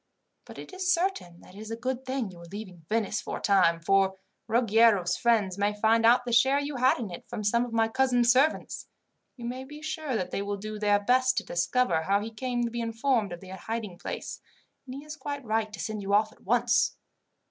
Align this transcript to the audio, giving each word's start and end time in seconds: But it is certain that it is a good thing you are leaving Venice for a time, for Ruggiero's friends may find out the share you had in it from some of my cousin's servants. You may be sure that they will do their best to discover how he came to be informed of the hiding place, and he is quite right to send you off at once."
But 0.45 0.57
it 0.57 0.73
is 0.73 0.91
certain 0.91 1.41
that 1.41 1.53
it 1.53 1.59
is 1.59 1.69
a 1.69 1.75
good 1.75 2.05
thing 2.05 2.31
you 2.31 2.39
are 2.39 2.45
leaving 2.45 2.87
Venice 2.89 3.21
for 3.21 3.37
a 3.37 3.39
time, 3.39 3.79
for 3.79 4.17
Ruggiero's 4.47 5.15
friends 5.15 5.59
may 5.59 5.79
find 5.79 6.07
out 6.07 6.25
the 6.25 6.33
share 6.33 6.59
you 6.59 6.77
had 6.77 6.97
in 6.97 7.11
it 7.11 7.29
from 7.29 7.43
some 7.43 7.65
of 7.65 7.71
my 7.71 7.87
cousin's 7.87 8.31
servants. 8.31 8.87
You 9.37 9.45
may 9.45 9.63
be 9.63 9.83
sure 9.83 10.15
that 10.15 10.31
they 10.31 10.41
will 10.41 10.57
do 10.57 10.79
their 10.79 10.99
best 10.99 11.37
to 11.37 11.43
discover 11.43 12.01
how 12.01 12.19
he 12.19 12.31
came 12.31 12.63
to 12.63 12.71
be 12.71 12.81
informed 12.81 13.31
of 13.31 13.41
the 13.41 13.49
hiding 13.49 13.99
place, 13.99 14.41
and 14.87 14.95
he 14.95 15.05
is 15.05 15.15
quite 15.15 15.45
right 15.45 15.71
to 15.71 15.79
send 15.79 16.01
you 16.01 16.15
off 16.15 16.31
at 16.31 16.41
once." 16.41 16.97